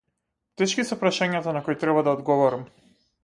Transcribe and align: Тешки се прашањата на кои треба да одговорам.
Тешки 0.61 0.85
се 0.91 0.97
прашањата 1.03 1.53
на 1.59 1.63
кои 1.67 1.79
треба 1.83 2.05
да 2.09 2.17
одговорам. 2.19 2.65